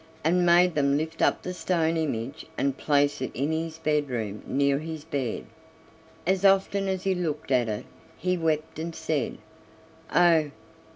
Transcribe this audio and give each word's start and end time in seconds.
and 0.23 0.43
made 0.43 0.73
them 0.73 0.97
lift 0.97 1.21
up 1.21 1.43
the 1.43 1.53
stone 1.53 1.95
image 1.95 2.43
and 2.57 2.75
place 2.75 3.21
it 3.21 3.29
in 3.35 3.51
his 3.51 3.77
bedroom 3.77 4.41
near 4.47 4.79
his 4.79 5.03
bed. 5.03 5.45
As 6.25 6.43
often 6.43 6.87
as 6.87 7.03
he 7.03 7.13
looked 7.13 7.51
at 7.51 7.69
it 7.69 7.85
he 8.17 8.35
wept 8.35 8.79
and 8.79 8.95
said: 8.95 9.37
"Oh! 10.11 10.49